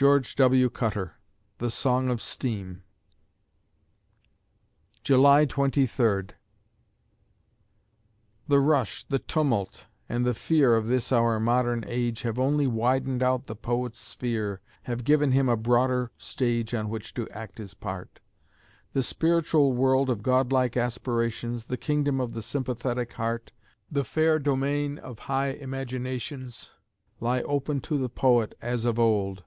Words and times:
GEORGE 0.00 0.36
W. 0.36 0.70
CUTTER 0.70 1.16
(The 1.58 1.70
Song 1.72 2.08
of 2.08 2.20
Steam) 2.20 2.84
July 5.02 5.44
Twenty 5.44 5.86
Third... 5.86 6.36
The 8.46 8.60
rush, 8.60 9.02
the 9.08 9.18
tumult, 9.18 9.86
and 10.08 10.24
the 10.24 10.34
fear 10.34 10.76
Of 10.76 10.86
this 10.86 11.10
our 11.10 11.40
modern 11.40 11.84
age 11.88 12.22
Have 12.22 12.38
only 12.38 12.68
widened 12.68 13.24
out 13.24 13.48
the 13.48 13.56
poet's 13.56 13.98
sphere, 13.98 14.60
Have 14.84 15.02
given 15.02 15.32
him 15.32 15.48
a 15.48 15.56
broader 15.56 16.12
stage 16.16 16.72
On 16.74 16.88
which 16.88 17.12
to 17.14 17.28
act 17.30 17.58
his 17.58 17.74
part. 17.74 18.20
The 18.92 19.02
spiritual 19.02 19.72
world 19.72 20.10
of 20.10 20.22
godlike 20.22 20.76
aspirations, 20.76 21.64
The 21.64 21.76
kingdom 21.76 22.20
of 22.20 22.34
the 22.34 22.42
sympathetic 22.42 23.14
heart, 23.14 23.50
The 23.90 24.04
fair 24.04 24.38
domain 24.38 24.96
of 24.98 25.18
high 25.26 25.48
imaginations, 25.50 26.70
Lie 27.18 27.42
open 27.42 27.80
to 27.80 27.98
the 27.98 28.08
poet 28.08 28.54
as 28.62 28.84
of 28.84 29.00
old. 29.00 29.42